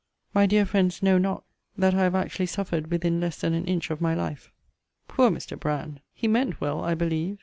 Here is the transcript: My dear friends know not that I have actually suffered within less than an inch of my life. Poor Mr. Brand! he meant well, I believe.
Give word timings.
My 0.33 0.47
dear 0.47 0.65
friends 0.65 1.03
know 1.03 1.19
not 1.19 1.43
that 1.77 1.93
I 1.93 2.01
have 2.01 2.15
actually 2.15 2.47
suffered 2.47 2.89
within 2.89 3.19
less 3.19 3.39
than 3.39 3.53
an 3.53 3.65
inch 3.67 3.91
of 3.91 4.01
my 4.01 4.15
life. 4.15 4.49
Poor 5.07 5.29
Mr. 5.29 5.59
Brand! 5.59 5.99
he 6.11 6.27
meant 6.27 6.59
well, 6.59 6.83
I 6.83 6.95
believe. 6.95 7.37